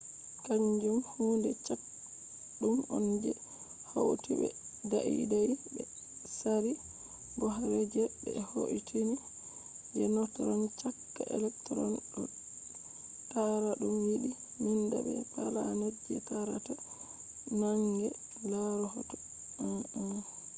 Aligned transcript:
kanjum 0.45 0.97
hude 1.11 1.51
caɗɗum 1.65 2.75
on 2.95 3.05
je 3.23 3.31
hauti 3.91 4.31
be 4.39 4.47
daidai 4.91 5.51
be 5.73 5.81
tsari 6.35 6.71
bohr 7.37 7.59
je 7.93 8.03
ɓe 8.21 8.31
hoitini 8.51 9.15
je 9.95 10.03
neutron 10.15 10.61
caka 10.79 11.23
electron 11.35 11.91
ɗo 12.11 12.21
taara 13.31 13.71
ɗum 13.81 13.95
yiɗi 14.09 14.29
nanda 14.61 14.97
be 15.05 15.15
planet 15.31 15.95
je 16.07 16.15
taarata 16.27 16.73
naange 17.59 18.07
-laaru 18.49 18.85
hoto 18.93 19.15
1.1 19.59 20.19